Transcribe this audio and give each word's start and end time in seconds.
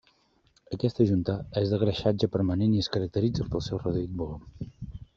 Aquesta 0.77 1.05
junta 1.11 1.35
és 1.61 1.75
de 1.75 1.79
greixatge 1.85 2.31
permanent 2.39 2.75
i 2.79 2.83
es 2.87 2.91
caracteritza 2.97 3.49
pel 3.53 3.67
seu 3.71 3.85
reduït 3.87 4.21
volum. 4.25 4.71